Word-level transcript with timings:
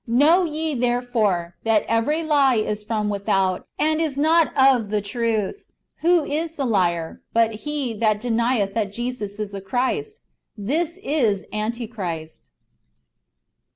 Know 0.07 0.45
ye 0.45 0.73
therefore, 0.73 1.57
that 1.63 1.85
every 1.87 2.23
lie 2.23 2.55
is 2.55 2.81
from 2.81 3.07
without, 3.07 3.67
and 3.77 4.01
is 4.01 4.17
not 4.17 4.51
of 4.57 4.89
the 4.89 4.99
truth. 4.99 5.63
Who 5.97 6.23
is 6.25 6.57
a 6.57 6.65
liar, 6.65 7.21
but 7.33 7.53
he 7.69 7.93
that 7.99 8.19
denieth 8.19 8.73
that 8.73 8.91
Jesus 8.91 9.37
is 9.39 9.51
the 9.51 9.61
Christ? 9.61 10.21
This 10.57 10.97
is 11.03 11.45
Antichrist." 11.53 12.49